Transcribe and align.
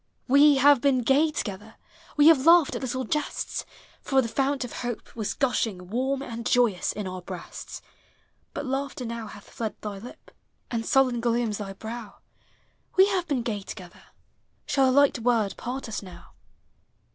We 0.27 0.55
have 0.55 0.81
been 0.81 1.03
gay 1.03 1.29
together; 1.29 1.75
We 2.17 2.25
have 2.29 2.43
laughed 2.43 2.73
at 2.75 2.81
little 2.81 3.03
jests; 3.03 3.65
For 4.01 4.19
the 4.19 4.27
fount 4.27 4.65
of 4.65 4.77
hope 4.81 5.15
was 5.15 5.35
gushing 5.35 5.89
Warm 5.91 6.23
and 6.23 6.43
joyous 6.43 6.91
in 6.91 7.05
our 7.07 7.21
breasts, 7.21 7.83
But 8.55 8.65
laughter 8.65 9.05
now 9.05 9.27
hath 9.27 9.55
tied 9.55 9.79
thy 9.81 9.99
lip, 9.99 10.31
And 10.71 10.87
sullen 10.87 11.21
glooms 11.21 11.59
thy 11.59 11.73
brow; 11.73 12.15
We 12.97 13.09
have 13.09 13.27
been 13.27 13.43
gay 13.43 13.61
together, 13.61 14.05
Shall 14.65 14.89
a 14.89 14.89
light 14.89 15.19
word 15.19 15.55
part 15.55 15.87
us 15.87 16.01
now? 16.01 16.33